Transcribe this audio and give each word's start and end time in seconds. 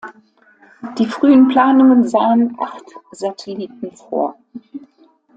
Die 0.97 1.05
frühen 1.05 1.47
Planungen 1.49 2.07
sahen 2.09 2.57
acht 2.59 2.81
Satelliten 3.11 3.95
vor. 3.95 4.35